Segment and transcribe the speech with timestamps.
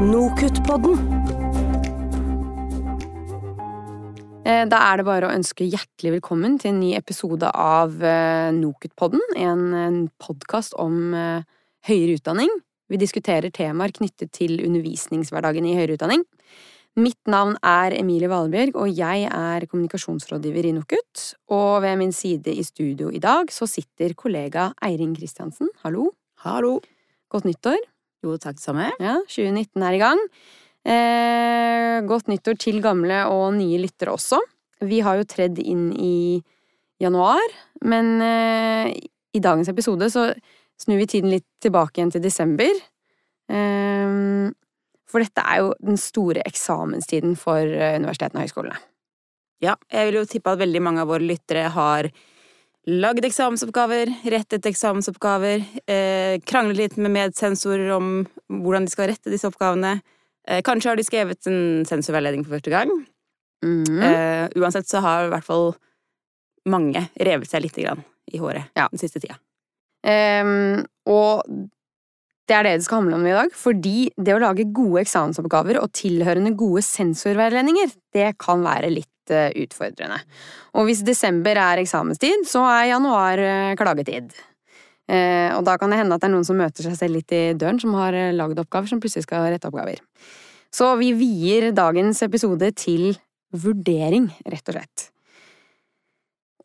[0.00, 0.96] Nokutt-podden.
[4.46, 8.48] Eh, Da er det bare å ønske hjertelig velkommen til en ny episode av eh,
[8.56, 9.20] Nokut-podden.
[9.36, 11.44] En, podkast om eh,
[11.84, 12.48] høyere utdanning.
[12.88, 16.24] Vi diskuterer temaer knyttet til undervisningshverdagen i høyere utdanning.
[16.96, 21.28] Mitt navn er Emilie Valebjørg, og jeg er kommunikasjonsrådgiver i NOKUT.
[21.52, 25.68] Og ved min side i studio i dag så sitter kollega Eirin Kristiansen.
[25.84, 26.14] Hallo.
[26.40, 26.78] Hallo.
[27.28, 27.84] Godt nyttår.
[28.24, 28.90] Jo, takk det samme.
[29.00, 30.22] Ja, 2019 er i gang.
[30.84, 34.40] Eh, godt nyttår til gamle og nye lyttere også.
[34.84, 36.40] Vi har jo tredd inn i
[37.00, 37.44] januar,
[37.84, 38.92] men eh,
[39.32, 40.30] i dagens episode så
[40.80, 42.80] snur vi tiden litt tilbake igjen til desember.
[43.52, 44.50] Eh,
[45.10, 48.80] for dette er jo den store eksamenstiden for eh, universitetene og høyskolene.
[49.60, 52.08] Ja, jeg vil jo tippe at veldig mange av våre lyttere har
[52.90, 58.10] lagd eksamensoppgaver, rettet eksamensoppgaver, eh, kranglet litt med medsensorer om
[58.50, 60.00] hvordan de skal rette disse oppgavene.
[60.48, 62.90] Eh, kanskje har de skrevet en sensorveiledning for første gang.
[63.64, 64.02] Mm.
[64.02, 65.74] Eh, uansett så har i hvert fall
[66.66, 68.88] mange revet seg lite grann i håret Ja.
[68.88, 69.36] den siste tida.
[70.02, 71.44] Um, og
[72.48, 75.78] det er det det skal handle om i dag, fordi det å lage gode eksamensoppgaver
[75.80, 80.20] og tilhørende gode sensorveiledninger, det kan være litt eh, utfordrende.
[80.78, 84.34] Og hvis desember er eksamenstid, så er januar eh, klagetid.
[85.10, 87.34] Eh, og da kan det hende at det er noen som møter seg selv litt
[87.34, 90.02] i døren, som har lagd oppgaver, som plutselig skal rette oppgaver.
[90.70, 93.10] Så vi vier dagens episode til
[93.50, 95.08] vurdering, rett og slett.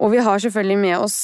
[0.03, 1.17] Og vi har selvfølgelig med oss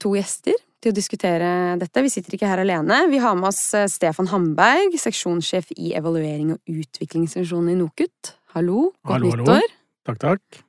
[0.00, 2.02] to gjester til å diskutere dette.
[2.02, 3.04] Vi sitter ikke her alene.
[3.12, 3.60] Vi har med oss
[3.92, 8.34] Stefan Hamberg, seksjonssjef i evaluering og utviklingsseksjonen i NOKUT.
[8.56, 9.81] Hallo, godt Hallo, hallo.
[10.06, 10.62] Takk, takk.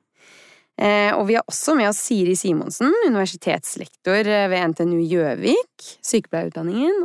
[0.74, 7.04] Eh, og vi har også med oss Siri Simonsen, universitetslektor eh, ved NTNU Gjøvik, sykepleierutdanningen,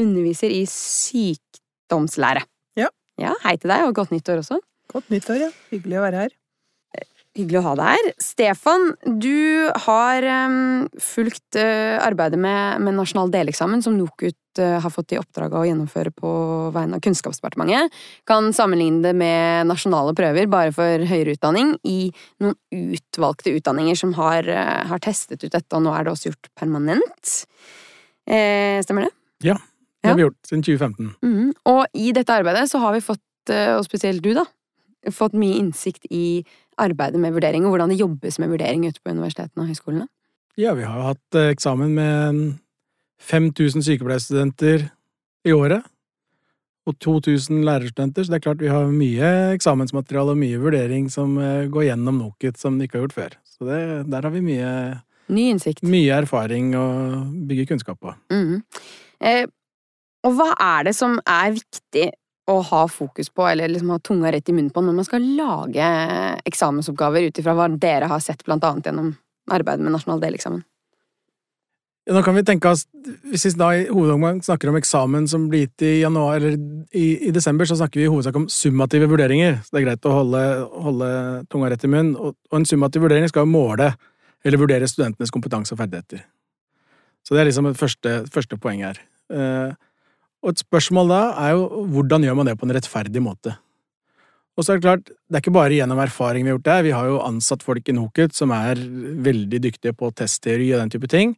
[0.00, 2.46] underviser i sykdomslære.
[2.80, 2.88] Ja.
[3.20, 4.60] Ja, Hei til deg, og godt nyttår også.
[4.92, 5.50] Godt nyttår, ja.
[5.72, 6.39] Hyggelig å være her.
[7.38, 8.06] Hyggelig å ha deg her.
[8.18, 8.88] Stefan,
[9.22, 15.14] du har um, fulgt uh, arbeidet med, med nasjonal deleksamen, som NOKUT uh, har fått
[15.14, 16.32] i oppdrag å gjennomføre på
[16.74, 17.94] vegne av Kunnskapsdepartementet.
[18.26, 22.10] Kan sammenligne det med nasjonale prøver, bare for høyere utdanning, i
[22.42, 22.58] noen
[22.98, 26.50] utvalgte utdanninger som har, uh, har testet ut dette, og nå er det også gjort
[26.58, 27.36] permanent.
[28.26, 29.14] Eh, stemmer det?
[29.52, 29.60] Ja.
[30.02, 31.14] Det har vi gjort siden 2015.
[31.22, 31.50] Mhm.
[31.70, 34.44] Og i dette arbeidet så har vi fått, og spesielt du da,
[35.08, 36.42] fått mye innsikt i
[36.80, 40.08] arbeidet med vurdering, og hvordan det jobbes med vurdering ute på universitetene og høyskolene.
[40.60, 42.40] Ja, vi har jo hatt eh, eksamen med
[43.30, 44.88] 5000 sykepleierstudenter
[45.48, 45.84] i året.
[46.88, 51.36] Og 2000 lærerstudenter, så det er klart vi har mye eksamensmateriale og mye vurdering som
[51.38, 53.36] eh, går gjennom NOKUT som de ikke har gjort før.
[53.46, 53.80] Så det,
[54.10, 54.70] der har vi mye,
[55.30, 55.84] Ny innsikt.
[55.86, 56.86] mye erfaring å
[57.46, 58.14] bygge kunnskap på.
[58.32, 58.62] Mm.
[59.20, 59.44] Eh,
[60.26, 62.08] og hva er det som er viktig
[62.48, 65.26] å ha fokus på, eller liksom ha tunga rett i munnen på, når man skal
[65.36, 65.90] lage
[66.48, 69.12] eksamensoppgaver ut ifra hva dere har sett blant annet gjennom
[69.50, 70.64] arbeidet med nasjonal deleksamen?
[72.08, 72.86] Ja, nå kan vi tenke oss,
[73.30, 76.56] Hvis vi da i hovedomgang snakker om eksamen som blir gitt i januar, eller
[76.96, 79.60] i, i desember, så snakker vi i hovedsak om summative vurderinger.
[79.64, 80.42] Så det er greit å holde,
[80.84, 81.10] holde
[81.52, 82.16] tunga rett i munnen.
[82.16, 83.92] Og, og en summativ vurdering skal jo måle
[84.44, 86.24] eller vurdere studentenes kompetanse og ferdigheter.
[87.24, 89.00] Så det er liksom det første, første poeng her.
[89.30, 89.72] Eh,
[90.40, 93.56] og et spørsmål da er jo hvordan gjør man det på en rettferdig måte?
[94.58, 96.78] Og så er det klart, det er ikke bare gjennom erfaring vi har gjort det,
[96.88, 98.80] vi har jo ansatt folk i NOKUT som er
[99.24, 101.36] veldig dyktige på testteori og den type ting.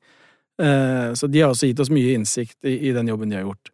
[0.59, 3.71] Eh, Så de har også gitt oss mye innsikt i, den jobben de har gjort.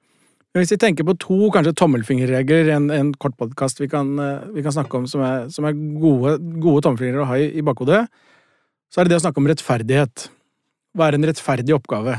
[0.53, 4.65] Men hvis vi tenker på to kanskje tommelfingerregler, en, en kort podkast vi, eh, vi
[4.65, 8.07] kan snakke om som er, som er gode, gode tommelfingre å ha i, i bakhodet,
[8.93, 10.29] så er det det å snakke om rettferdighet.
[10.97, 12.19] Hva er en rettferdig oppgave?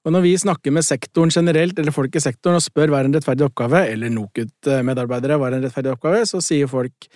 [0.00, 3.08] Og når vi snakker med sektoren generelt, eller folk i sektoren, og spør hva er
[3.10, 7.10] en rettferdig oppgave, eller NOKUT-medarbeidere hva er en rettferdig oppgave, så sier folk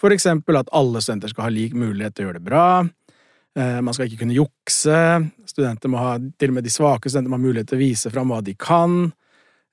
[0.00, 2.66] for eksempel at alle studenter skal ha lik mulighet til å gjøre det bra,
[3.58, 5.00] eh, man skal ikke kunne jukse,
[5.50, 8.12] studenter må ha, til og med de svake studenter må ha mulighet til å vise
[8.14, 9.02] fram hva de kan,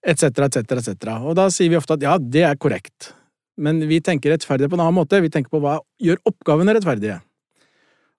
[0.04, 1.14] etc., etc., etc.
[1.24, 3.14] Og da sier vi ofte at ja, det er korrekt,
[3.58, 7.22] men vi tenker rettferdig på en annen måte, vi tenker på hva gjør oppgavene rettferdige.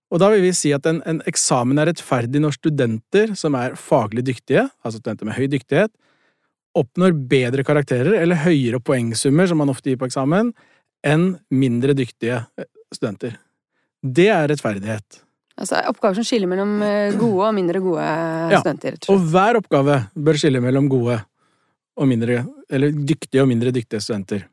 [0.08, 3.76] Og da vil vi si at en, en eksamen er rettferdig når studenter som er
[3.76, 5.92] faglig dyktige, altså studenter med høy dyktighet,
[6.78, 10.52] oppnår bedre karakterer eller høyere poengsummer, som man ofte gir på eksamen,
[11.06, 13.36] enn mindre dyktige eh, studenter.
[14.02, 15.22] Det er rettferdighet.
[15.58, 18.98] Altså oppgaver som skiller mellom eh, gode og mindre gode Ja, studenter.
[19.00, 19.14] Ja.
[19.14, 21.18] Og hver oppgave bør skille mellom gode
[21.98, 24.46] og mindre, eller dyktige og mindre dyktige studenter.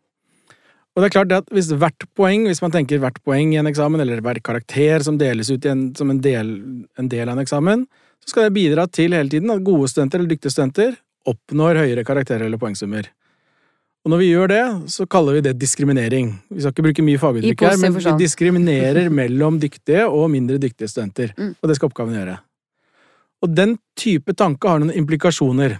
[0.95, 3.67] Og det er klart at hvis hvert poeng, hvis man tenker hvert poeng i en
[3.67, 6.53] eksamen, eller hver karakter som deles ut i en, som en del,
[6.95, 7.83] en del av en eksamen,
[8.23, 10.95] så skal det bidra til hele tiden at gode studenter eller dyktige studenter
[11.27, 13.09] oppnår høyere karakterer eller poengsummer.
[14.05, 14.63] Og når vi gjør det,
[14.93, 16.29] så kaller vi det diskriminering.
[16.53, 20.91] Vi skal ikke bruke mye faguttrykk her, men vi diskriminerer mellom dyktige og mindre dyktige
[20.91, 21.33] studenter.
[21.33, 21.55] Mm.
[21.57, 22.37] Og det skal oppgaven gjøre.
[23.43, 25.79] Og den type tanke har noen implikasjoner.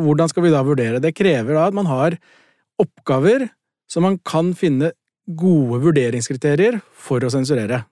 [0.00, 1.00] Hvordan skal vi da vurdere?
[1.02, 2.18] Det krever da at man har
[2.80, 3.46] oppgaver
[3.90, 4.92] som man kan finne
[5.26, 7.84] gode vurderingskriterier for å sensurere.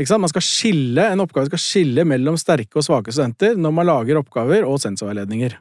[0.00, 4.20] Man skal skille, En oppgave skal skille mellom sterke og svake studenter når man lager
[4.20, 5.58] oppgaver og sensorveiledninger.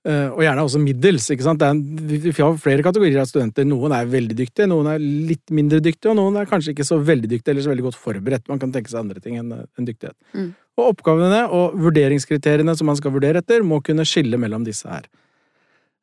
[0.00, 1.26] Eh, og gjerne også middels.
[1.28, 1.60] ikke sant?
[1.60, 3.66] Det en, vi vi har flere kategorier av studenter.
[3.68, 7.00] Noen er veldig dyktige, noen er litt mindre dyktige, og noen er kanskje ikke så
[7.02, 8.46] veldig dyktige eller så veldig godt forberedt.
[8.48, 10.16] Man kan tenke seg andre ting enn enn dyktighet.
[10.32, 10.54] Mm.
[10.78, 15.10] Og oppgavene og vurderingskriteriene som man skal vurdere etter, må kunne skille mellom disse her.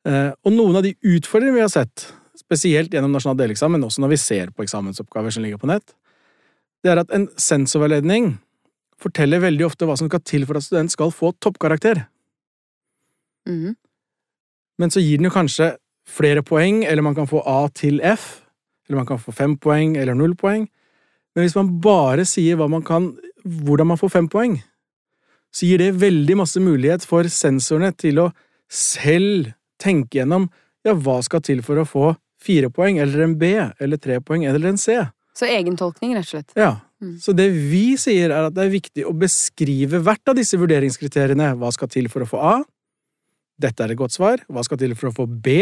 [0.06, 2.06] Eh, og noen av de utfordringene vi har sett,
[2.38, 5.96] spesielt gjennom nasjonal deleksamen, men også når vi ser på eksamensoppgaver som ligger på nett,
[6.84, 8.36] det er at en sensorveiledning
[9.02, 12.04] forteller veldig ofte hva som skal til for at student skal få toppkarakter.
[13.48, 13.74] Mm.
[14.78, 15.72] Men så gir den jo kanskje
[16.08, 18.40] flere poeng, eller man kan få A til F,
[18.86, 20.66] eller man kan få fem poeng eller null poeng.
[21.34, 23.12] Men hvis man bare sier hva man kan,
[23.44, 24.56] hvordan man får fem poeng,
[25.54, 28.30] så gir det veldig masse mulighet for sensorene til å
[28.68, 30.48] selv tenke gjennom
[30.86, 32.10] ja, hva skal til for å få
[32.42, 34.98] fire poeng, eller en B, eller tre poeng, eller en C.
[35.38, 36.54] Så egentolkning, rett og slett.
[36.58, 37.14] Ja, Mm.
[37.22, 41.52] Så det vi sier, er at det er viktig å beskrive hvert av disse vurderingskriteriene.
[41.58, 42.56] Hva skal til for å få A?
[43.58, 44.42] Dette er et godt svar.
[44.50, 45.60] Hva skal til for å få B?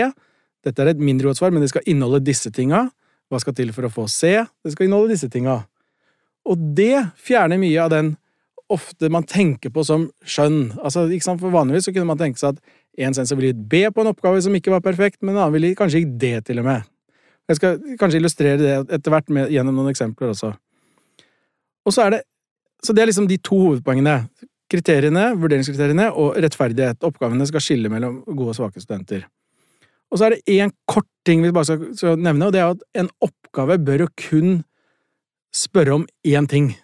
[0.65, 2.87] Dette er et mindre godt svar, men det skal inneholde disse tinga.
[3.29, 4.39] Hva skal til for å få C?
[4.65, 5.61] Det skal inneholde disse tinga.
[6.47, 8.15] Og det fjerner mye av den
[8.73, 10.77] ofte man tenker på som skjønn.
[10.83, 11.41] Altså, ikke sant?
[11.43, 14.11] For vanligvis så kunne man tenke seg at en sensor ville gitt B på en
[14.11, 16.87] oppgave som ikke var perfekt, men en annen ville kanskje gitt D til og med.
[17.47, 20.51] Jeg skal kanskje illustrere det etter hvert med, gjennom noen eksempler også.
[21.87, 22.25] Og så er det
[22.85, 24.29] Så det er liksom de to hovedpoengene.
[24.71, 27.03] Kriteriene, vurderingskriteriene og rettferdighet.
[27.03, 29.25] Oppgavene skal skille mellom gode og svake studenter.
[30.13, 32.75] Og så er det én kort ting vi bare skal, skal nevne, og det er
[32.75, 34.63] at en oppgave bør jo kun
[35.57, 36.77] spørre om én ting.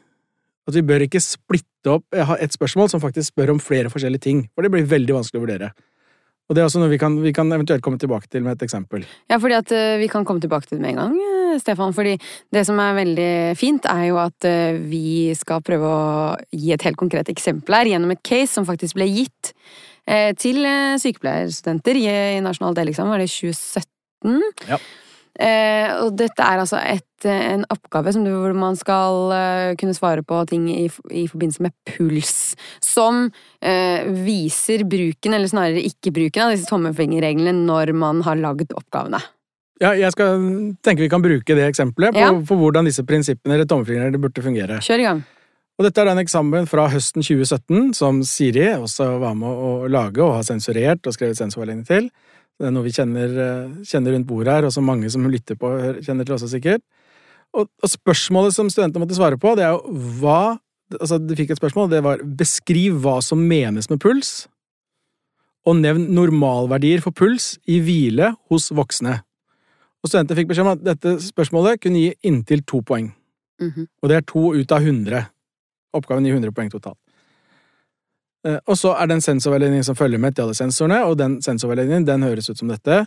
[0.68, 4.26] At vi bør ikke splitte opp, ha ett spørsmål som faktisk spør om flere forskjellige
[4.28, 5.72] ting, for det blir veldig vanskelig å vurdere.
[6.50, 8.64] Og det er også noe vi kan, vi kan eventuelt komme tilbake til med et
[8.66, 9.06] eksempel.
[9.30, 11.94] Ja, fordi at eh, vi kan komme tilbake til det med en gang, eh, Stefan.
[11.96, 12.16] Fordi
[12.52, 16.02] det som er veldig fint, er jo at eh, vi skal prøve å
[16.52, 19.54] gi et helt konkret eksempel her gjennom et case som faktisk ble gitt
[20.42, 20.64] til
[20.98, 22.06] sykepleierstudenter i,
[22.42, 24.40] nasjonal deleksamen, var det i 2017?
[24.66, 24.80] Ja.
[25.40, 29.74] Eh, og dette er altså et, eh, en oppgave som du, hvor man skal eh,
[29.80, 33.30] kunne svare på ting i, i forbindelse med puls, som
[33.64, 39.22] eh, viser bruken, eller snarere ikke bruken, av disse tommelfingerreglene når man har lagd oppgavene.
[39.82, 40.36] Ja, jeg skal
[40.84, 42.30] tenker vi kan bruke det eksempelet på, Ja.
[42.30, 44.78] på hvordan disse prinsippene eller tommelfingrene burde fungere.
[44.84, 45.24] Kjør i gang.
[45.80, 50.20] Og dette er en eksamen fra høsten 2017 som Siri også var med å lage
[50.22, 52.10] og har sensurert og skrevet sensorveiledning til.
[52.60, 55.58] Det er noe vi kjenner, eh, kjenner rundt bordet her, og som mange som lytter
[55.58, 55.70] på,
[56.04, 56.82] kjenner til også sikkert.
[57.52, 60.58] Og, og spørsmålet som studentene måtte svare på, det er jo hva
[61.00, 64.46] Altså, de fikk et spørsmål, det var beskriv hva som menes med puls,
[65.64, 69.14] og nevn normalverdier for puls i hvile hos voksne.
[70.02, 73.12] Og studentene fikk beskjed om at dette spørsmålet kunne gi inntil to poeng.
[73.62, 73.86] Mhm.
[74.02, 75.30] Og det er to ut av 100.
[75.94, 76.98] Oppgaven gir 100 poeng totalt.
[78.46, 81.40] Eh, Og så er det en sensorveiledning som følger med til alle sensorene, og den
[81.42, 83.06] sensorveiledningen den høres ut som dette.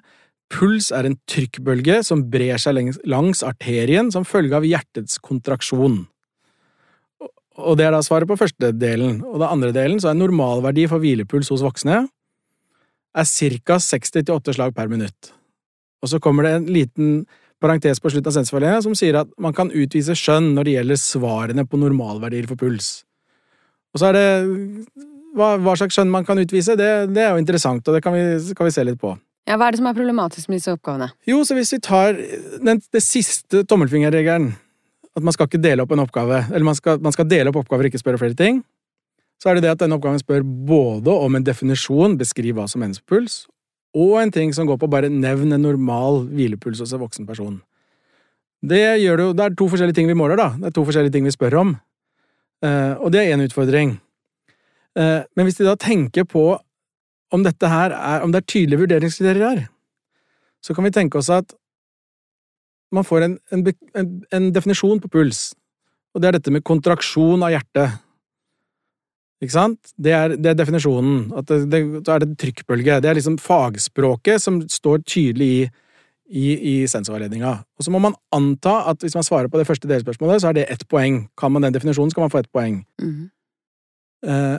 [0.50, 6.06] Puls er en trykkbølge som brer seg langs, langs arterien som følge av hjertets kontraksjon.
[7.56, 9.24] Og det er da svaret på første delen.
[9.24, 12.04] Og den andre delen så er normalverdi for hvilepuls hos voksne
[13.15, 13.25] er
[13.63, 13.80] ca.
[13.80, 15.32] 60-8 slag per minutt.
[16.04, 17.25] Og så kommer det en liten
[17.63, 21.01] parentes på slutten av sensorveiledningen som sier at man kan utvise skjønn når det gjelder
[21.01, 23.06] svarene på normalverdier for puls.
[23.96, 27.42] Og så er det hva, hva slags skjønn man kan utvise, det, det er jo
[27.42, 28.25] interessant, og det kan vi,
[28.58, 29.13] kan vi se litt på.
[29.46, 31.12] Ja, Hva er det som er problematisk med disse oppgavene?
[31.30, 34.56] Jo, så hvis vi tar den, den siste tommelfingerregelen,
[35.15, 37.60] at man skal ikke dele opp en oppgave, eller man skal, man skal dele opp
[37.62, 38.63] oppgaver, og ikke spørre flere ting,
[39.42, 42.82] så er det det at denne oppgaven spør både om en definisjon, beskriv hva som
[42.82, 43.44] menes med puls,
[43.96, 47.60] og en ting som går på bare nevn en normal hvilepuls hos en voksen person.
[48.65, 50.50] Det gjør det jo, det er to forskjellige ting vi måler, da.
[50.58, 51.75] Det er to forskjellige ting vi spør om.
[52.65, 53.96] Eh, og det er én utfordring.
[54.96, 56.48] Eh, men hvis de da tenker på
[57.34, 59.68] om dette her er, om det er tydelige vurderingskriterier her,
[60.64, 61.54] så kan vi tenke oss at
[62.96, 63.64] man får en, en,
[64.34, 65.50] en, definisjon på puls,
[66.16, 68.02] og det er dette med kontraksjon av hjertet.
[69.44, 69.92] Ikke sant?
[70.00, 71.25] Det er, det er definisjonen.
[71.36, 73.02] At det, det, så er det trykkbølge.
[73.04, 75.66] Det er liksom fagspråket som står tydelig i,
[76.32, 77.52] i, i sensorveiledninga.
[77.75, 80.62] Og så må man anta at hvis man svarer på det første delspørsmålet, så er
[80.62, 81.25] det ett poeng.
[81.38, 82.80] Kan man den definisjonen, skal man få ett poeng.
[83.02, 83.28] Mhm.
[84.25, 84.58] Eh,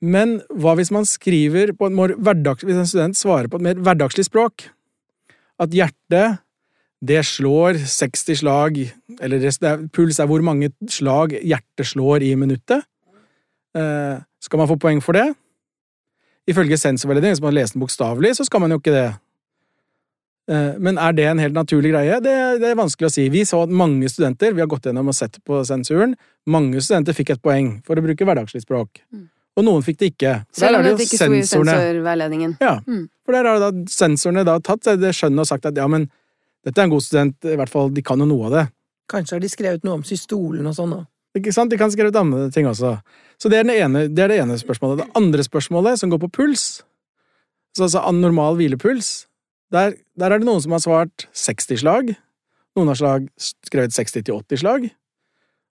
[0.00, 3.66] Men hva hvis man skriver på en mer hverdags, Hvis en student svarer på et
[3.66, 4.68] mer hverdagslig språk?
[5.58, 6.38] At hjertet,
[7.02, 8.78] det slår 60 slag
[9.20, 12.86] Eller er, puls er hvor mange slag hjertet slår i minuttet.
[13.74, 15.34] Eh, skal man få poeng for det?
[16.48, 19.08] Ifølge sensorveiledning, hvis man leser den bokstavelig, så skal man jo ikke det.
[20.48, 22.20] Eh, men er det en helt naturlig greie?
[22.24, 23.26] Det, det, er vanskelig å si.
[23.28, 26.16] Vi så at mange studenter vi har gått gjennom og sett på sensuren,
[26.48, 29.02] mange studenter fikk et poeng for å bruke hverdagslig språk.
[29.12, 29.26] Mm.
[29.58, 30.32] Og noen fikk det ikke.
[30.54, 32.56] Selv om det ikke sto i sensorveiledningen.
[32.62, 33.04] Ja, mm.
[33.26, 36.06] for der har da sensorene da tatt det skjønnet og sagt at ja, men
[36.66, 38.66] dette er en god student, i hvert fall de kan jo noe av det.
[39.10, 41.06] Kanskje har de skrevet noe om systolen og sånn òg.
[41.38, 41.72] Ikke sant?
[41.72, 42.96] De kan skrive ut andre ting også.
[43.38, 45.02] Så det er, ene, det er, det ene, spørsmålet.
[45.02, 46.66] Det andre spørsmålet, som går på puls,
[47.78, 49.28] altså anormal hvilepuls,
[49.74, 52.14] der, der, er det noen som har svart 60 slag.
[52.78, 54.88] Noen har slag, skrevet 60-80 slag.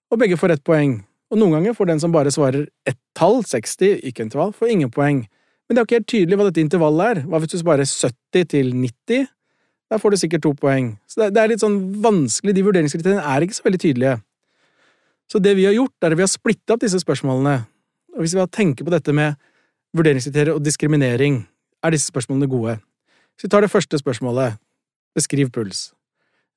[0.08, 1.00] Og begge får ett poeng.
[1.28, 4.92] Og noen ganger får den som bare svarer ett tall, 60, ikke intervall, får ingen
[4.92, 5.26] poeng.
[5.68, 7.18] Men det er ikke helt tydelig hva dette intervallet er.
[7.28, 9.26] Hva hvis du svarer 70 til 90?
[9.88, 10.94] Der får du sikkert to poeng.
[11.08, 12.54] Så det, er litt sånn vanskelig.
[12.56, 14.14] De vurderingskriteriene er ikke så veldig tydelige.
[15.28, 17.58] Så det vi har gjort, er at vi har splitta opp disse spørsmålene.
[18.16, 19.36] Og hvis vi tenker på dette med
[19.96, 21.42] vurderingskriterier og diskriminering,
[21.84, 22.78] er disse spørsmålene gode.
[23.36, 24.56] Så vi tar det første spørsmålet.
[25.16, 25.90] Beskriv puls.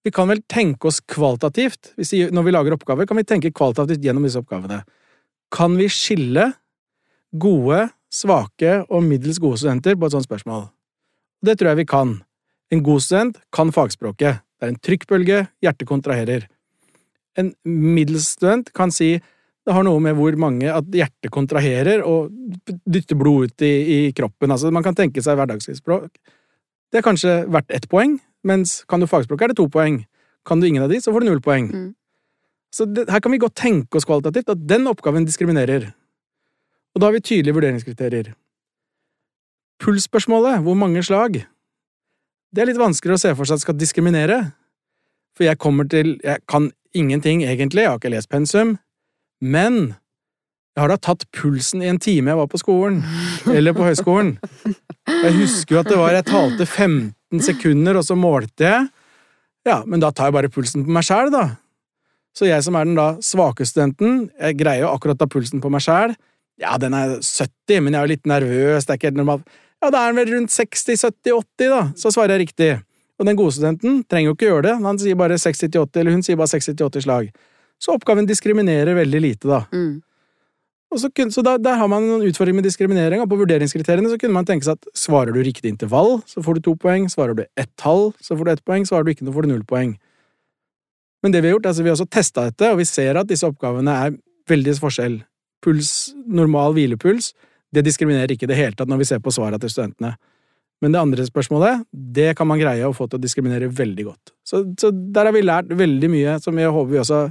[0.02, 1.94] Vi kan vel tenke oss kvalitativt,
[2.34, 4.82] når vi lager oppgaver, kan vi tenke kvalitativt gjennom disse oppgavene.
[5.54, 6.48] Kan vi skille
[7.32, 10.66] gode, svake og middels gode studenter på et sånt spørsmål?
[11.46, 12.16] Det tror jeg vi kan.
[12.72, 14.42] En god student kan fagspråket.
[14.58, 16.50] Det er en trykkbølge, hjertet kontraherer
[17.40, 19.16] en middels student kan si
[19.62, 22.32] det har noe med hvor mange at hjertet kontraherer og
[22.66, 23.74] dytter blod ut i,
[24.10, 24.50] i kroppen.
[24.50, 26.10] Altså, man kan tenke seg hverdagslivsspråk.
[26.90, 28.16] Det er kanskje verdt ett poeng,
[28.48, 30.04] mens kan du fagspråk, er det to poeng.
[30.48, 31.70] Kan du ingen av de, så får du null poeng.
[31.70, 31.90] Mm.
[32.74, 35.92] Så det, her kan vi godt tenke oss kvalitativt at den oppgaven diskriminerer.
[36.96, 38.34] Og da har vi tydelige vurderingskriterier.
[39.82, 41.44] Pulsspørsmålet, hvor mange slag,
[42.52, 44.40] det er litt vanskeligere å se for seg at skal diskriminere.
[45.38, 48.78] For jeg kommer til Jeg kan ingenting, egentlig, jeg har ikke lest pensum,
[49.42, 49.96] men
[50.76, 53.02] jeg har da tatt pulsen i en time jeg var på skolen,
[53.56, 54.38] eller på høyskolen.
[55.08, 58.90] Jeg husker jo at det var Jeg talte 15 sekunder, og så målte jeg.
[59.64, 61.46] Ja, men da tar jeg bare pulsen på meg sjæl, da.
[62.36, 65.72] Så jeg som er den da svake studenten, jeg greier jo akkurat ta pulsen på
[65.72, 66.16] meg sjæl.
[66.62, 69.48] Ja, den er 70, men jeg er jo litt nervøs, det er ikke helt normalt.
[69.82, 71.82] Ja, da er den vel rundt 60-70-80, da.
[71.98, 72.72] Så svarer jeg riktig.
[73.22, 76.24] Og den gode studenten trenger jo ikke gjøre det, han sier bare 60-80, eller hun
[76.26, 77.32] sier bare 60-80 slag.
[77.82, 79.64] Så oppgaven diskriminerer veldig lite, da.
[79.74, 80.02] Mm.
[80.92, 84.36] Så, så da, der har man noen utfordringer med diskriminering, og på vurderingskriteriene så kunne
[84.36, 87.46] man tenke seg at svarer du riktig intervall, så får du to poeng, svarer du
[87.56, 89.94] ett tall, så får du ett poeng, svarer du ikke noe, får du null poeng.
[91.24, 93.30] Men det vi har gjort, altså vi har også testa dette, og vi ser at
[93.30, 94.18] disse oppgavene er
[94.52, 95.22] veldig forskjell.
[95.64, 95.94] Puls,
[96.26, 97.32] normal hvilepuls,
[97.72, 100.16] det diskriminerer ikke i det hele tatt når vi ser på svarene til studentene.
[100.82, 104.34] Men det andre spørsmålet, det kan man greie å få til å diskriminere veldig godt.
[104.44, 107.22] Så, så der har vi lært veldig mye som jeg håper vi også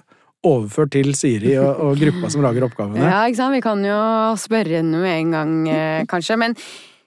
[0.47, 3.02] overført til Siri og, og, gruppa som lager oppgavene.
[3.11, 3.56] Ja, ikke sant.
[3.56, 3.99] Vi kan jo
[4.40, 6.38] spørre henne med en gang, eh, kanskje.
[6.40, 6.56] Men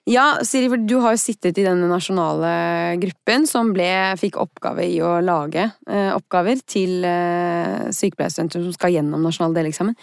[0.09, 2.53] ja, Siri, for du har jo sittet i denne nasjonale
[3.01, 8.97] gruppen som ble, fikk oppgave i å lage eh, oppgaver til eh, sykepleierstudenter som skal
[8.97, 9.97] gjennom nasjonal deleksamen.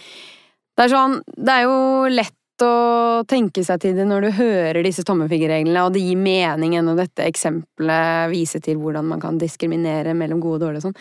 [0.76, 4.80] Det er sånn, det er jo lett å tenke seg til det når du hører
[4.84, 10.16] disse tommefingerreglene, og det gir mening gjennom dette eksempelet viser til hvordan man kan diskriminere
[10.16, 10.99] mellom gode og dårlige og sånn.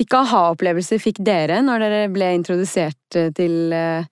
[0.00, 4.08] Hvilke aha-opplevelser fikk dere når dere ble introdusert eh, til eh,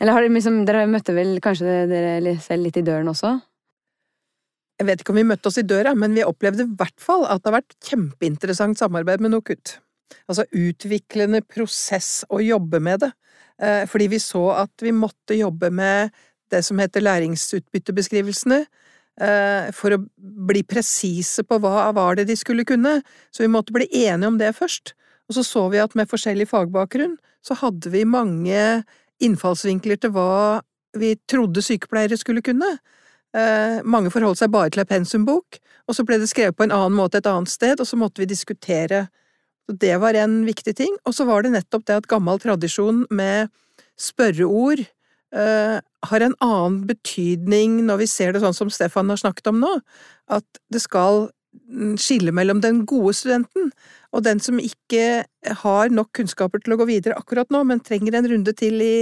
[0.00, 3.32] Eller har dere liksom Dere møtte vel kanskje dere selv litt i døren også?
[4.80, 7.22] Jeg vet ikke om vi møtte oss i døra, men vi opplevde i hvert fall
[7.30, 9.76] at det har vært kjempeinteressant samarbeid med NOKUT.
[10.26, 13.10] Altså utviklende prosess å jobbe med det.
[13.62, 16.10] Eh, fordi vi så at vi måtte jobbe med
[16.50, 18.64] det som heter læringsutbyttebeskrivelsene,
[19.14, 22.96] for å bli presise på hva var det de skulle kunne,
[23.30, 24.90] så vi måtte bli enige om det først.
[25.28, 28.82] Og så så vi at med forskjellig fagbakgrunn så hadde vi mange
[29.22, 30.60] innfallsvinkler til hva
[30.98, 32.76] vi trodde sykepleiere skulle kunne.
[33.34, 36.74] Eh, mange forholdt seg bare til ei pensumbok, og så ble det skrevet på en
[36.74, 39.06] annen måte et annet sted, og så måtte vi diskutere
[39.64, 40.92] så det var en viktig ting.
[41.08, 43.48] Og så var det nettopp det at gammel tradisjon med
[43.96, 44.84] spørreord
[45.34, 49.72] har en annen betydning når vi ser det sånn som Stefan har snakket om nå,
[50.30, 51.26] at det skal
[51.66, 53.72] mm, skille mellom den gode studenten
[54.14, 55.24] og den som ikke
[55.64, 58.94] har nok kunnskaper til å gå videre akkurat nå, men trenger en runde til i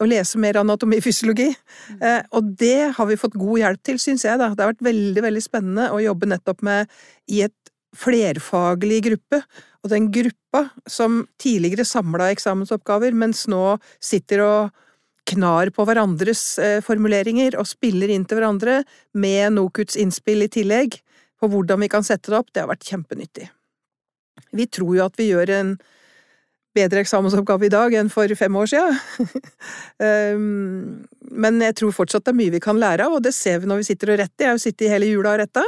[0.00, 1.50] å lese mer anatomifysiologi.
[1.92, 2.00] Mm.
[2.00, 4.40] Uh, og det har vi fått god hjelp til, syns jeg.
[4.40, 4.50] da.
[4.52, 6.92] Det har vært veldig, veldig spennende å jobbe nettopp med
[7.32, 9.40] i et flerfaglig gruppe,
[9.84, 14.85] og den gruppa som tidligere samla eksamensoppgaver, mens nå sitter og
[15.26, 18.80] knar på hverandres eh, formuleringer og spiller inn til hverandre,
[19.16, 20.98] med NOKUTs innspill i tillegg,
[21.36, 23.50] på hvordan vi kan sette det opp, det har vært kjempenyttig.
[24.56, 25.76] Vi tror jo at vi gjør en
[26.76, 28.98] bedre eksamensoppgave i dag enn for fem år siden.
[30.36, 31.06] um,
[31.44, 33.70] men jeg tror fortsatt det er mye vi kan lære av, og det ser vi
[33.70, 34.44] når vi sitter og retter.
[34.44, 35.64] Jeg har jo sittet hele jula og retta,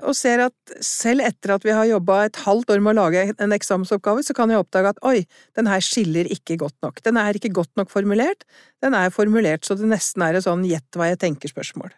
[0.00, 3.24] og ser at selv etter at vi har jobba et halvt år med å lage
[3.36, 5.24] en eksamensoppgave, så kan jeg oppdage at oi,
[5.58, 7.02] den her skiller ikke godt nok.
[7.04, 8.46] Den er ikke godt nok formulert.
[8.80, 11.92] Den er formulert så det nesten er et sånn gjett hva jeg tenker-spørsmål.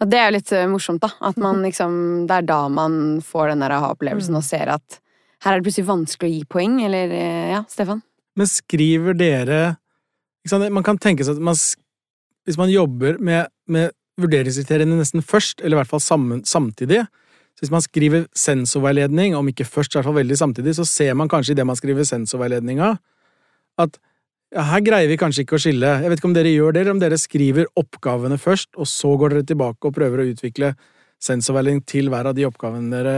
[0.00, 1.12] Ja, det er jo litt eh, morsomt, da.
[1.28, 1.94] At man liksom
[2.28, 5.00] Det er da man får den der aha-opplevelsen og ser at
[5.44, 8.02] her er det plutselig vanskelig å gi poeng, eller eh, ja, Stefan?
[8.36, 9.60] Men skriver dere
[10.68, 11.56] Man kan tenke seg at man,
[12.48, 17.02] hvis man jobber med, med vurderingskriteriene nesten først, eller i hvert fall sammen, samtidig
[17.60, 21.12] så Hvis man skriver sensorveiledning, om ikke først, i hvert fall veldig samtidig, så ser
[21.14, 22.94] man kanskje i det man skriver sensorveiledninga,
[23.78, 23.98] at
[24.50, 25.90] ja, her greier vi kanskje ikke å skille.
[26.00, 29.12] Jeg vet ikke om dere gjør det, eller om dere skriver oppgavene først, og så
[29.20, 30.72] går dere tilbake og prøver å utvikle
[31.20, 33.14] sensorveiledning til hver av de oppgavene dere,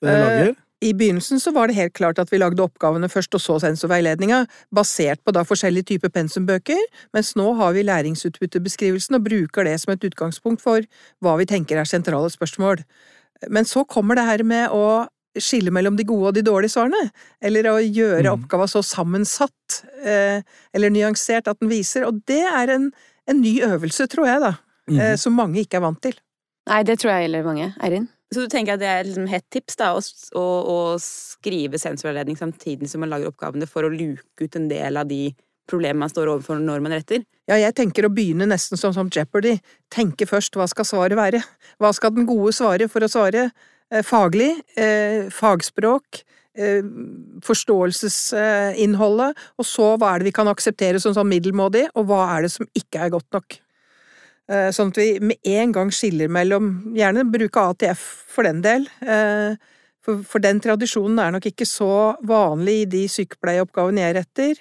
[0.00, 0.56] dere Eh, lager?
[0.82, 4.46] I begynnelsen så var det helt klart at vi lagde oppgavene først og så sensorveiledninga,
[4.72, 6.80] basert på da forskjellige typer pensumbøker,
[7.12, 10.80] mens nå har vi læringsutbyttebeskrivelsen og bruker det som et utgangspunkt for
[11.20, 12.80] hva vi tenker er sentrale spørsmål.
[13.52, 15.06] Men så kommer det her med å
[15.38, 17.10] skille mellom de gode og de dårlige svarene,
[17.40, 18.32] eller å gjøre Mm.
[18.40, 20.40] oppgava så sammensatt eh,
[20.74, 22.90] eller nyansert at den viser, og det er en,
[23.28, 24.54] en ny øvelse, tror jeg, da,
[24.88, 25.18] eh, Mhm.
[25.18, 26.16] som mange ikke er vant til.
[26.66, 27.74] Nei, det tror jeg gjelder mange.
[27.80, 28.08] Eirin?
[28.30, 30.02] Så du tenker at det er liksom hett tips da, å,
[30.38, 35.00] å, å skrive sensorveiledning samtidig som man lager oppgavene for å luke ut en del
[35.00, 35.32] av de
[35.70, 37.24] problemene man står overfor når man retter?
[37.50, 39.56] Ja, jeg tenker å begynne nesten som, som Jeopardy.
[39.92, 41.42] Tenke først hva skal svaret være?
[41.82, 43.48] Hva skal den gode svare for å svare?
[43.90, 46.22] Eh, faglig, eh, fagspråk,
[46.54, 46.82] eh,
[47.46, 52.46] forståelsesinnholdet, og så hva er det vi kan akseptere som sånn middelmådig, og hva er
[52.46, 53.58] det som ikke er godt nok?
[54.50, 58.00] Eh, sånn at vi med en gang skiller mellom Gjerne bruke ATF
[58.32, 58.88] for den del.
[59.06, 59.54] eh,
[60.02, 64.54] For, for den tradisjonen er nok ikke så vanlig i de sykepleieoppgavene jeg retter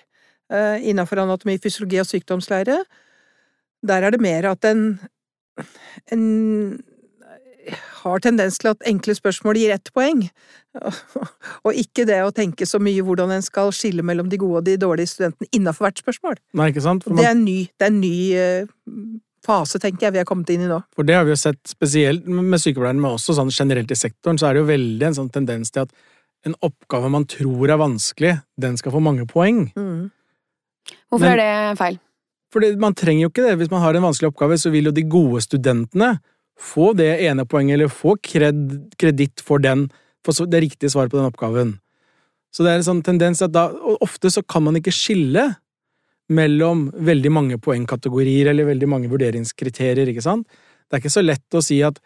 [0.51, 2.75] eh, innenfor anatomi, fysiologi og sykdomslære.
[3.87, 4.99] Der er det mer at en,
[6.11, 6.25] en
[8.03, 10.25] har tendens til at enkle spørsmål gir ett poeng,
[11.65, 14.67] og ikke det å tenke så mye hvordan en skal skille mellom de gode og
[14.67, 16.39] de dårlige studentene innenfor hvert spørsmål.
[16.59, 17.07] Nei, ikke sant?
[17.07, 18.15] For, Det er en ny, det er en ny
[19.45, 20.81] fase, tenker jeg, vi har kommet inn i nå.
[20.95, 24.39] for det har vi jo sett spesielt med sykepleierne, men også sånn generelt i sektoren,
[24.39, 25.93] så er det jo veldig en sånn tendens til at
[26.47, 29.71] en oppgave man tror er vanskelig, den skal få mange poeng.
[29.75, 30.11] Mm.
[31.11, 31.99] Hvorfor Men- er det feil?
[32.51, 33.57] For man trenger jo ikke det.
[33.59, 36.19] Hvis man har en vanskelig oppgave, så vil jo de gode studentene
[36.57, 39.91] få det ene poenget, eller få kred, kreditt for den,
[40.25, 41.79] for det riktige svaret på den oppgaven.
[42.51, 45.55] Så det er en sånn tendens at da, og ofte så kan man ikke skille
[46.29, 50.47] mellom veldig mange poengkategorier eller veldig mange vurderingskriterier, ikke sant?
[50.89, 51.97] Det er ikke så lett å si at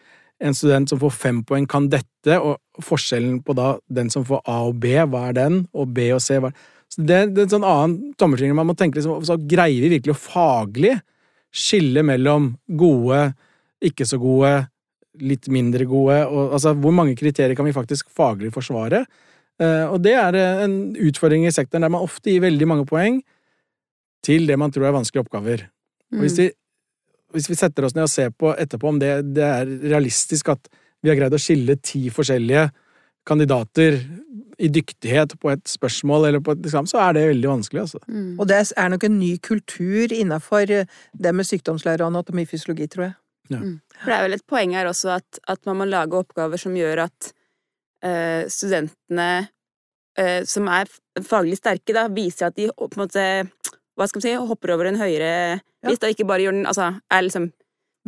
[0.43, 4.43] en student som får fem poeng kan dette, og forskjellen på da den som får
[4.49, 7.41] A og B, hva er den, og B og C, hva er så det, det
[7.41, 8.53] er en sånn annen tommelfinger.
[8.53, 10.93] Man må tenke liksom, så greier vi virkelig å faglig
[11.53, 13.31] skille mellom gode,
[13.83, 14.51] ikke så gode,
[15.21, 19.03] litt mindre gode, og altså hvor mange kriterier kan vi faktisk faglig forsvare?
[19.61, 23.19] Eh, og det er en utfordring i sektoren der man ofte gir veldig mange poeng
[24.23, 25.65] til det man tror er vanskelige oppgaver.
[26.13, 26.43] Og hvis, Mm.
[26.43, 26.51] vi,
[27.33, 30.69] hvis vi setter oss ned og ser på etterpå om det, det er realistisk at
[31.03, 32.69] vi har greid å skille ti forskjellige
[33.27, 33.99] kandidater
[34.59, 37.99] i dyktighet på et spørsmål eller på et eksamen, så er det veldig vanskelig, altså.
[38.07, 38.39] Mm.
[38.39, 43.07] Og det er nok en ny kultur innenfor eh, det med sykdomslære og anatomifysiologi, tror
[43.07, 43.15] jeg.
[43.99, 46.75] For det er vel et poeng her også at, at man må lage oppgaver som
[46.77, 47.33] gjør at
[48.05, 49.27] uh, studentene
[50.19, 50.89] uh, som er
[51.21, 53.25] faglig sterke, da, viser at de på en måte
[53.97, 55.33] hva skal man si, hopper over en høyere
[55.83, 55.89] Ja.
[55.89, 57.51] list, og ikke bare gjør den Altså er liksom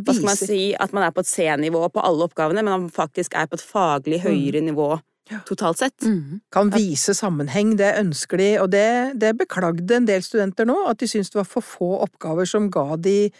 [0.02, 2.90] Hva skal man si At man er på et C-nivå på alle oppgavene, men man
[2.90, 5.00] faktisk er på et faglig høyere nivå
[5.46, 6.04] totalt sett.
[6.06, 6.40] Mm.
[6.54, 11.00] Kan vise sammenheng, det ønsker de, og det, det beklagde en del studenter nå, at
[11.02, 13.32] de syntes det var for få oppgaver som ga de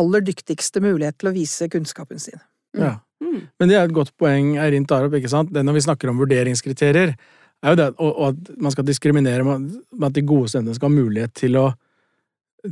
[0.00, 2.40] aller dyktigste mulighet til å vise kunnskapen sin.
[2.74, 2.96] Ja.
[3.22, 3.44] Mm.
[3.60, 5.52] Men det er et godt poeng Eirin tar opp, ikke sant?
[5.54, 7.14] Det når vi snakker om vurderingskriterier,
[7.64, 10.76] er jo det, og, og at man skal diskriminere med med at de gode studentene
[10.76, 11.68] skal ha mulighet til å,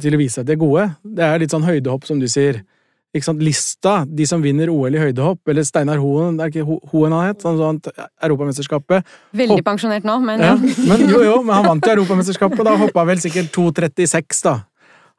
[0.00, 0.86] til å vise at de er gode.
[1.04, 2.62] Det er litt sånn høydehopp, som du sier.
[3.14, 7.12] Lista, de som vinner OL i høydehopp, eller Steinar Hoen, det er ikke Ho- Hoen
[7.12, 7.80] han het, sånn, sånn
[8.24, 9.04] Europamesterskapet.
[9.36, 9.66] Veldig Hopp.
[9.66, 13.20] pensjonert nå, men Ja, men jo, jo, men han vant jo Europamesterskapet, da hoppa vel
[13.20, 14.54] sikkert 2,36, da.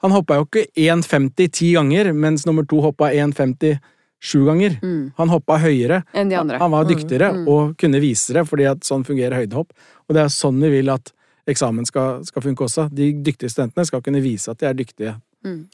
[0.01, 3.77] Han hoppa jo ikke 1,50 ti ganger, mens nummer to hoppa 1,50
[4.23, 4.79] sju ganger.
[4.81, 5.11] Mm.
[5.17, 6.01] Han hoppa høyere.
[6.15, 6.57] enn de andre.
[6.57, 7.47] Han var dyktigere Mm.
[7.47, 9.69] og kunne vise det, fordi at sånn fungerer høydehopp.
[10.09, 11.11] Og det er sånn vi vil at
[11.49, 12.87] eksamen skal, skal funke også.
[12.93, 15.67] De dyktige studentene skal kunne vise at de er dyktige Mm.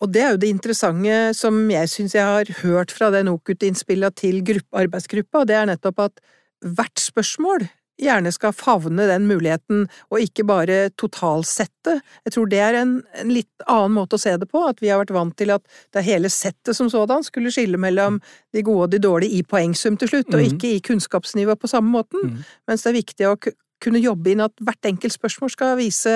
[0.00, 4.12] Og det er jo det interessante som jeg syns jeg har hørt fra den NOKUT-innspilla
[4.14, 6.20] til gruppe, arbeidsgruppa, det er nettopp at
[6.62, 7.66] hvert spørsmål
[8.02, 12.00] gjerne skal favne den muligheten, og ikke bare totalsette.
[12.26, 14.90] Jeg tror det er en, en, litt annen måte å se det på, at vi
[14.90, 15.62] har vært vant til at
[15.94, 18.18] det er hele settet som sådan skulle skille mellom
[18.54, 20.54] de gode og de dårlige i poengsum til slutt, og Mhm.
[20.54, 22.20] ikke i kunnskapsnivå på samme måten.
[22.30, 22.44] Mm.
[22.68, 23.38] Mens det er viktig å
[23.84, 26.14] kunne jobbe inn at hvert enkelt spørsmål skal vise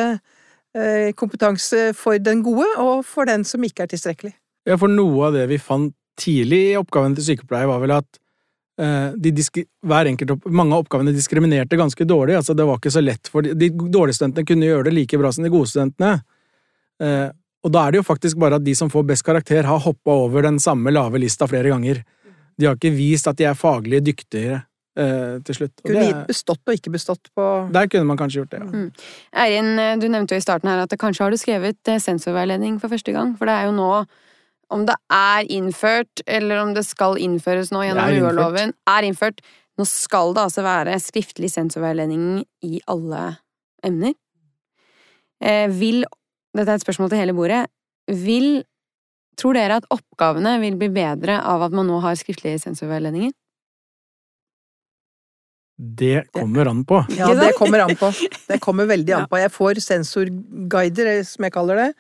[0.77, 4.35] eh, kompetanse for den gode, og for den som ikke er tilstrekkelig.
[4.69, 8.21] Ja, for noe av det vi fant tidlig i oppgaven til sykepleier, var vel at
[8.81, 12.37] eh, enkelt mange av oppgavene diskriminerte ganske dårlig.
[12.37, 15.19] altså Det var ikke så lett for de, de dårlige studentene kunne gjøre det like
[15.19, 16.23] bra som de gode studentene.
[17.03, 17.29] Eh,
[17.65, 20.15] og da er det jo faktisk bare at de som får best karakter, har hoppa
[20.27, 22.05] over den samme lave lista flere ganger.
[22.59, 24.63] De har ikke vist at de er faglig dyktigere
[25.47, 25.75] til slutt.
[25.85, 28.85] Kunne det, gitt bestått og ikke bestått på der kunne man kanskje gjort det, ja.
[29.45, 32.79] Eirin, eh, du nevnte jo i starten her at kanskje har du skrevet eh, sensorveiledning
[32.83, 33.91] for første gang, for det er jo nå
[34.75, 38.19] om det er innført, eller om det skal innføres nå gjennom er.
[38.21, 39.41] UH-loven, er innført.
[39.81, 43.39] Nå skal det altså være skriftlig sensorveiledning i alle
[43.87, 44.13] emner.
[45.41, 46.05] Eh, vil
[46.57, 47.67] Dette er et spørsmål til hele bordet.
[48.09, 48.65] Vil
[49.39, 53.31] Tror dere at oppgavene vil bli bedre av at man nå har skriftlige sensorveiledninger?
[55.79, 57.05] Det kommer an på.
[57.14, 58.11] Ja, det kommer an på.
[58.49, 59.38] Det kommer veldig an på.
[59.38, 61.93] Jeg får sensorguider, eh, som jeg kaller det,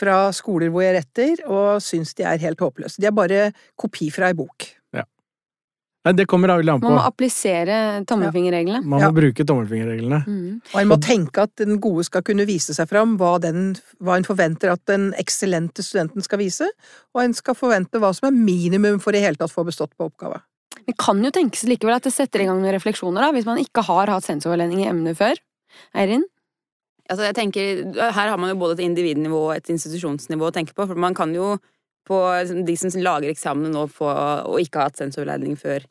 [0.00, 3.00] fra skoler hvor jeg retter, og syns de er helt håpløse.
[3.00, 4.68] De er bare kopi fra ei bok.
[6.02, 6.90] Nei, det kommer veldig an på.
[6.90, 7.74] Man må applisere
[8.10, 8.80] tommelfingerreglene.
[8.82, 9.10] Man må Ja.
[9.14, 10.24] bruke tommelfingerreglene.
[10.26, 10.60] Mm.
[10.74, 14.16] Og en må tenke at den gode skal kunne vise seg fram, hva, den, hva
[14.16, 16.66] en forventer at den eksellente studenten skal vise,
[17.14, 20.10] og en skal forvente hva som er minimum for i hele tatt få bestått på
[20.10, 20.42] oppgave.
[20.88, 23.60] Det kan jo tenkes likevel at det setter i gang noen refleksjoner, da, hvis man
[23.62, 25.38] ikke har hatt sensorveiledning i emnet før.
[25.96, 26.24] Eirin?
[27.10, 30.74] Altså, jeg tenker, her har man jo både et individnivå og et institusjonsnivå å tenke
[30.76, 30.86] på.
[30.88, 31.56] For man kan jo
[32.08, 35.84] på liksom, de som lager eksamen nå på, og ikke har hatt sensorveiledning før,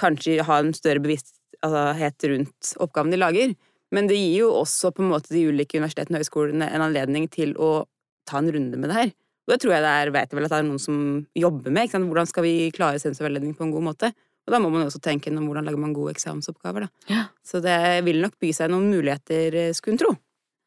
[0.00, 3.54] kanskje ha en større bevissthet rundt oppgaven de lager.
[3.94, 7.28] Men det gir jo også på en måte de ulike universitetene og høyskolene en anledning
[7.32, 7.86] til å
[8.28, 9.14] ta en runde med det her.
[9.46, 11.00] Og det tror jeg det er, vet jeg vel at det er noen som
[11.38, 11.86] jobber med.
[11.86, 12.08] Ikke sant?
[12.10, 14.10] Hvordan skal vi klare sensorveiledning på en god måte?
[14.46, 17.10] Og da må man jo også tenke gjennom hvordan lager man gode eksamensoppgaver, da.
[17.10, 17.24] Ja.
[17.46, 20.12] Så det vil nok by seg noen muligheter, eh, skulle en tro.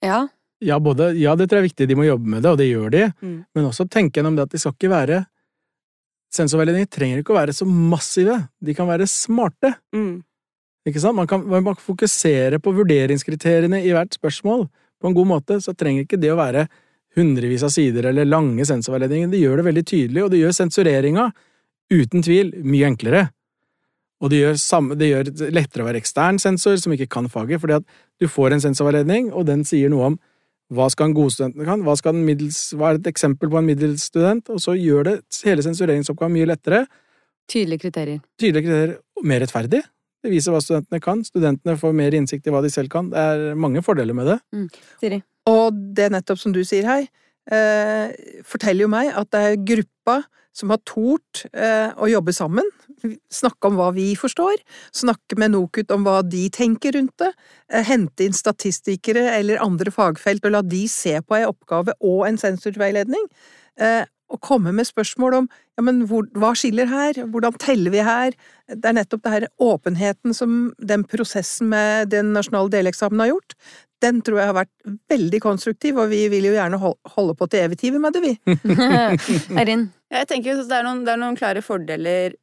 [0.04, 0.22] Ja.
[0.64, 1.88] Ja, både, ja, det tror jeg er viktig.
[1.88, 3.04] De må jobbe med det, og det gjør de.
[3.24, 3.38] Mm.
[3.56, 5.26] Men også tenke gjennom det at de skal ikke være
[6.30, 8.36] Sensorveiledninger trenger ikke å være så massive.
[8.62, 9.72] De kan være smarte.
[9.96, 10.20] Mm.
[10.86, 11.18] Ikke sant?
[11.18, 14.68] Man kan, man kan fokusere på vurderingskriteriene i hvert spørsmål
[15.02, 15.58] på en god måte.
[15.64, 16.68] Så trenger ikke det å være
[17.18, 19.32] hundrevis av sider eller lange sensorveiledninger.
[19.32, 21.28] Det gjør det veldig tydelig, og det gjør sensureringa
[21.90, 23.26] uten tvil mye enklere.
[24.20, 27.62] Og det gjør, samme, det gjør lettere å være ekstern sensor som ikke kan faget,
[27.64, 27.86] fordi at
[28.20, 30.18] du får en sensorveiledning, og den sier noe om
[30.76, 33.66] hva skal en godstudent kan, hva, skal en middels, hva er et eksempel på en
[33.66, 35.16] middels student, og så gjør det
[35.48, 36.84] hele sensureringsoppgaven mye lettere,
[37.50, 38.20] Tydelige kriterier.
[38.40, 39.82] Tydelige kriterier, og mer rettferdig.
[40.20, 43.10] Det viser hva studentene kan, studentene får mer innsikt i hva de selv kan.
[43.10, 44.38] Det er mange fordeler med det.
[45.02, 45.22] Siri.
[45.50, 47.08] Og det nettopp som du sier her,
[47.52, 48.12] eh,
[48.46, 50.22] forteller jo meg at det er gruppa
[50.56, 52.66] som har tort eh, å jobbe sammen,
[53.32, 54.60] snakke om hva vi forstår,
[54.96, 57.32] snakke med NOKUT om hva de tenker rundt det,
[57.72, 62.26] eh, hente inn statistikere eller andre fagfelt og la de se på ei oppgave og
[62.28, 63.30] en sensorveiledning,
[64.30, 68.36] og komme med spørsmål om ja, men hvor, hva skiller her, hvordan teller vi her?
[68.70, 73.56] Det er nettopp det her åpenheten som den prosessen med den nasjonale deleksamen har gjort,
[74.04, 77.66] den tror jeg har vært veldig konstruktiv, og vi vil jo gjerne holde på til
[77.66, 78.36] evig tid med det, vi.
[79.60, 79.90] Eirin.
[80.10, 82.38] Ja, Jeg tenker at det er noen, det er noen klare fordeler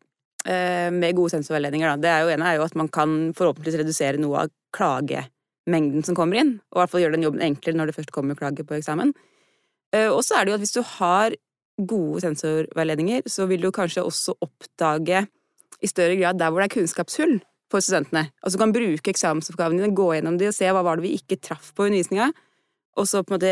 [0.44, 1.94] eh, med gode sensorveiledninger.
[1.94, 2.02] Da.
[2.02, 6.18] Det er jo ene er jo at man kan forhåpentligvis redusere noe av klagemengden som
[6.18, 8.66] kommer inn, og i hvert fall gjøre den jobben enklere når det først kommer klage
[8.66, 9.14] på eksamen.
[9.96, 11.40] Eh, og så er det jo at hvis du har
[11.76, 15.26] gode sensorveiledninger, så vil du kanskje også oppdage
[15.84, 17.38] i større grad der hvor det er kunnskapshull
[17.72, 18.30] for studentene.
[18.42, 21.16] Altså du kan bruke eksamensoppgavene dine, gå gjennom de og se hva var det vi
[21.18, 22.30] ikke traff på undervisninga,
[22.96, 23.50] og så på en måte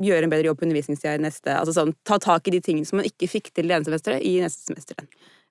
[0.00, 2.88] gjøre en bedre jobb på undervisningstida i neste Altså sånn, ta tak i de tingene
[2.88, 5.02] som man ikke fikk til det ene semesteret, i neste semester.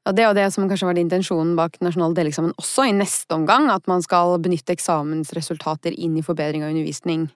[0.07, 3.67] Ja, det og det som kanskje var intensjonen bak nasjonal deleksamen også, i neste omgang,
[3.69, 7.27] at man skal benytte eksamensresultater inn i forbedring av undervisning.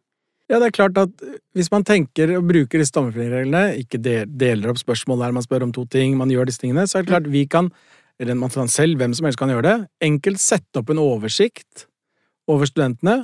[0.52, 1.22] Ja, det er klart at
[1.56, 5.72] hvis man tenker og bruker disse tommelfingerreglene, ikke deler opp spørsmål der man spør om
[5.72, 7.70] to ting, man gjør disse tingene, så er det klart vi kan,
[8.20, 11.86] eller man kan selv, hvem som helst kan gjøre det, enkelt sette opp en oversikt
[12.52, 13.22] over studentene,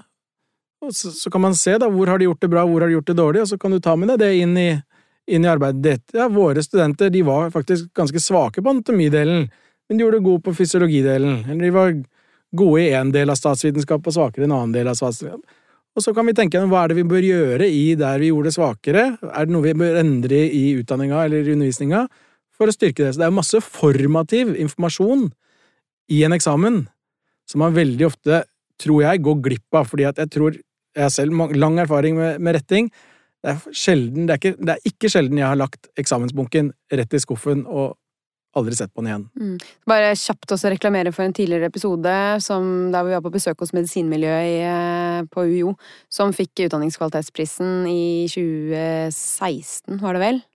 [0.86, 2.88] og så, så kan man se da, hvor har de gjort det bra, hvor har
[2.88, 4.68] de gjort det dårlig, og så kan du ta med deg det inn i,
[5.28, 6.16] inn i arbeidet ditt.
[6.16, 10.44] Ja, våre studenter, de var faktisk ganske svake på anatomidelen, men de gjorde det god
[10.46, 11.96] på fysiologidelen, eller de var
[12.56, 15.58] gode i en del av statsvitenskap og svakere i en annen del av statsvitenskap.
[15.98, 18.52] Og så kan vi tenke hva er det vi bør gjøre i der vi gjorde
[18.52, 19.06] det svakere?
[19.18, 22.04] Er det noe vi bør endre i utdanninga eller undervisninga
[22.54, 23.16] for å styrke det?
[23.16, 25.26] Så det er masse formativ informasjon
[26.14, 26.84] i en eksamen
[27.50, 28.44] som man veldig ofte,
[28.78, 30.64] tror jeg, går glipp av, fordi at jeg tror
[30.98, 32.88] Jeg har selv lang erfaring med, med retting.
[33.46, 37.14] Det er, sjelden, det, er ikke, det er ikke sjelden jeg har lagt eksamensbunken rett
[37.14, 37.92] i skuffen og
[38.58, 39.24] aldri sett på den igjen.
[39.40, 39.56] Mm.
[39.90, 43.74] Bare kjapt også reklamere for en tidligere episode som, der vi var på besøk hos
[43.78, 45.74] medisinmiljøet eh, på UiO,
[46.12, 50.46] som fikk Utdanningskvalitetsprisen i 2016, var det vel?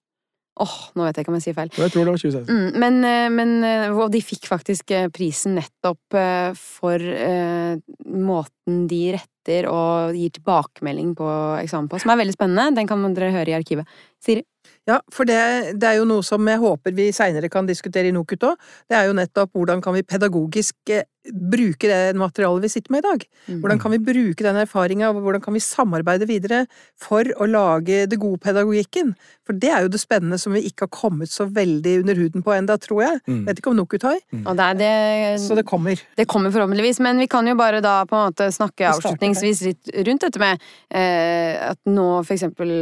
[0.60, 1.70] Åh, oh, nå vet jeg ikke om jeg sier feil.
[1.72, 2.52] Jeg tror det var 2016.
[2.52, 6.18] Mm, men, eh, men, eh, og de fikk faktisk prisen nettopp
[6.60, 11.28] for uh, måten de retter og gir tilbakemelding på
[11.62, 12.76] eksamen på, som er veldig spennende.
[12.76, 13.88] Den kan dere høre i arkivet.
[14.22, 14.44] Siri?
[14.88, 15.38] Ja, for det,
[15.78, 18.70] det, er jo noe som jeg håper vi seinere kan diskutere i NOKUT òg.
[18.90, 23.04] Det er jo nettopp hvordan kan vi pedagogisk eh, bruke det materialet vi sitter med
[23.04, 23.26] i dag?
[23.46, 23.60] Mm.
[23.62, 26.64] Hvordan kan vi bruke den erfaringa, og hvordan kan vi samarbeide videre
[27.00, 29.14] for å lage det gode pedagogikken?
[29.46, 32.44] For det er jo det spennende som vi ikke har kommet så veldig under huden
[32.46, 33.22] på enda, tror jeg.
[33.26, 33.42] Mm.
[33.48, 34.18] Vet ikke om Nokutai.
[34.18, 34.22] har.
[34.32, 34.56] Mm.
[34.78, 36.00] Det det, så det kommer.
[36.16, 39.92] Det kommer forhåpentligvis, men vi kan jo bare da på en måte snakke avslutningsvis litt
[40.06, 42.72] rundt dette med eh, at nå for eksempel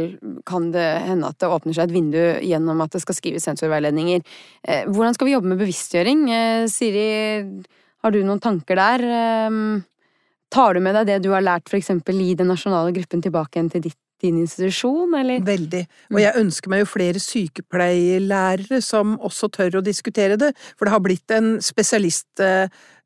[0.47, 4.23] kan det hende at det åpner seg et vindu gjennom at det skal skrives sensorveiledninger.
[4.63, 6.25] Eh, hvordan skal vi jobbe med bevisstgjøring?
[6.31, 7.07] Eh, Siri,
[8.01, 9.07] har du noen tanker der?
[9.21, 9.57] Eh,
[10.51, 13.57] tar du med deg det du har lært for eksempel i den nasjonale gruppen tilbake
[13.57, 15.39] igjen til ditt din institusjon, eller?
[15.41, 15.79] Veldig.
[16.13, 20.93] Og jeg ønsker meg jo flere sykepleierlærere som også tør å diskutere det, for det
[20.93, 22.43] har blitt en spesialist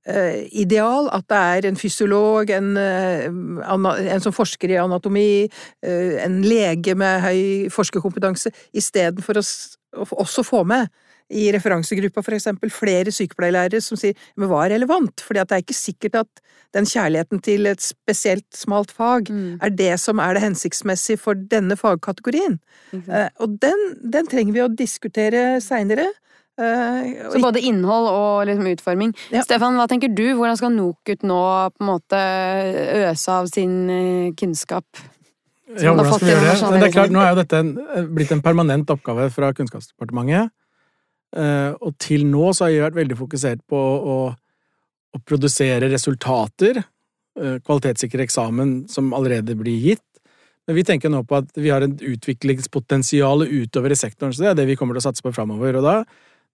[0.05, 5.49] Eh, ideal at det er en fysiolog, en, eh, en, som forsker i anatomi,
[5.81, 9.43] eh, en lege med høy forskerkompetanse, istedenfor å
[10.21, 10.91] også få med
[11.33, 15.63] i referansegruppa for eksempel flere sykepleierlærere som sier men hva er relevant, fordi det er
[15.63, 16.43] ikke sikkert at
[16.75, 19.63] den kjærligheten til et spesielt smalt fag mm.
[19.63, 22.59] er det som er det hensiktsmessige for denne fagkategorien.
[22.91, 23.09] Mm.
[23.39, 26.09] og den, den, trenger vi å diskutere seinere.
[26.55, 29.15] Eh, så både innhold og liksom utforming.
[29.33, 29.43] Ja.
[29.43, 30.23] Stefan, hva tenker du?
[30.37, 31.41] Hvordan skal NOKUT nå
[31.75, 32.21] på en måte
[33.09, 34.85] øse av sin uh, kunnskap?
[35.75, 36.79] Ja, hvordan skal vi gjøre det?
[36.79, 37.73] det er klart, Nå er jo dette en,
[38.15, 40.53] blitt en permanent oppgave fra Kunnskapsdepartementet.
[41.35, 44.17] Uh, og til nå så har jeg vært veldig fokusert på å,
[45.15, 46.83] å produsere resultater.
[47.35, 50.05] Kvalitetssikre eksamen som allerede blir gitt.
[50.65, 54.53] Men vi tenker nå på at vi har et utviklingspotensial utover i sektoren, så det
[54.53, 55.75] er det vi kommer til å satse på framover.
[55.75, 55.97] Og da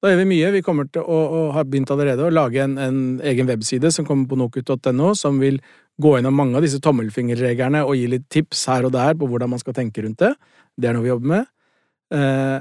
[0.01, 0.49] da gjør vi mye.
[0.55, 4.07] Vi kommer til å, å ha begynt allerede å lage en, en egen webside som
[4.07, 5.59] kommer på nokut.no, som vil
[6.01, 9.51] gå gjennom mange av disse tommelfingerreglene og gi litt tips her og der på hvordan
[9.53, 10.31] man skal tenke rundt det.
[10.73, 11.51] Det er noe vi jobber med.
[12.17, 12.57] Eh,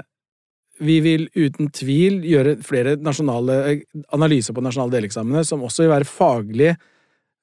[0.81, 3.83] vi vil uten tvil gjøre flere eh,
[4.15, 6.71] analyser på nasjonale deleksamene, som også vil være faglig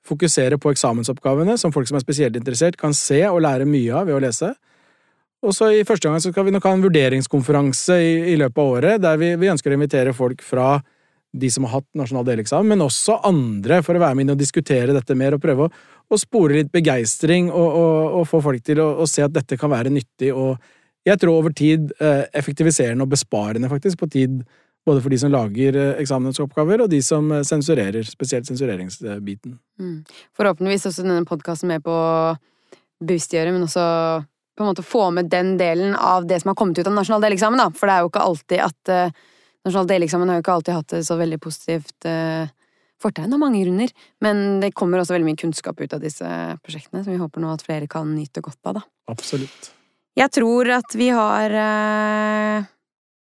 [0.09, 4.09] fokusere på eksamensoppgavene, som folk som er spesielt interessert, kan se og lære mye av
[4.09, 4.55] ved å lese.
[5.45, 8.71] Og så i første gang skal vi nok ha en vurderingskonferanse i, i løpet av
[8.73, 10.79] året, der vi, vi, ønsker å invitere folk fra
[11.39, 14.41] de som har hatt nasjonal deleksamen, men også andre, for å være med inn og
[14.41, 15.73] diskutere dette mer og prøve å,
[16.09, 19.61] å spore litt begeistring og, og, og, få folk til å, å, se at dette
[19.61, 20.57] kan være nyttig og
[21.07, 24.41] jeg tror over tid eh, effektiviserende og besparende, faktisk, på tid
[24.89, 29.59] både for de som lager eh, eksamensoppgaver, og de som eh, sensurerer, spesielt sensureringsbiten.
[29.81, 30.03] Mm.
[30.37, 32.35] Forhåpentligvis også denne podkasten med på å
[33.05, 33.87] bevisstgjøre, men også
[34.59, 37.23] på en måte få med den delen av det som har kommet ut av nasjonal
[37.29, 37.69] deleksamen, da.
[37.71, 39.27] For det er jo ikke alltid at uh,
[39.67, 42.51] Nasjonal deleksamen har jo ikke alltid hatt det så veldig positivt uh,
[43.03, 43.91] fortegn av mange grunner.
[44.25, 46.27] Men det kommer også veldig mye kunnskap ut av disse
[46.65, 48.85] prosjektene, som vi håper nå at flere kan nyte godt av, da.
[49.15, 49.71] Absolutt.
[50.19, 52.67] Jeg tror at vi har uh,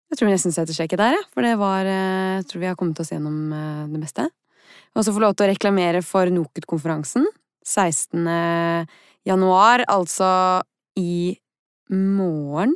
[0.09, 1.17] Jeg tror vi nesten setter streket der.
[1.33, 3.53] For det var Jeg tror vi har kommet oss gjennom
[3.93, 4.25] det meste.
[4.97, 7.27] Og så få lov til å reklamere for NOKUT-konferansen
[7.69, 8.25] 16.
[9.27, 10.61] januar, altså
[10.97, 11.37] i
[11.93, 12.73] morgen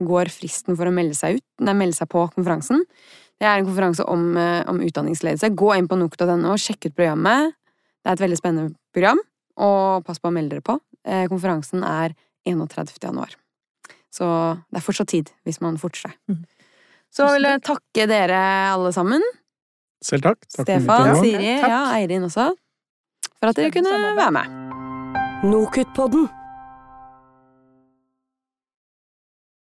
[0.00, 2.84] går fristen for å melde seg ut, nei, melde seg på konferansen.
[3.40, 5.54] Det er en konferanse om, eh, om utdanningsledelse.
[5.56, 7.54] Gå inn på NOKUT.no og sjekk ut programmet.
[8.02, 9.20] Det er et veldig spennende program,
[9.56, 10.78] og pass på å melde dere på.
[11.04, 12.14] Eh, konferansen er
[12.48, 12.96] 31.
[13.02, 13.36] januar.
[14.10, 14.26] Så
[14.70, 16.16] det er fortsatt tid, hvis man forter seg.
[16.30, 16.42] Mm.
[17.14, 18.40] Så vil jeg takke dere
[18.72, 19.22] alle sammen.
[20.02, 20.42] Selv takk.
[20.48, 22.50] takk Stefan, Siri, ja, Eirin også.
[23.40, 24.58] For at dere kunne være med.
[25.50, 26.28] Nokutpodden.